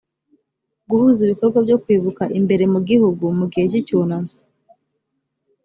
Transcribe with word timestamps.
guhuza 0.89 1.19
ibikorwa 1.25 1.59
byo 1.65 1.77
kwibuka 1.83 2.23
imbere 2.39 2.63
mu 2.73 2.79
gihugu 2.89 3.23
mu 3.37 3.45
gihe 3.51 3.65
cy 3.71 3.77
icyunamo 3.81 4.31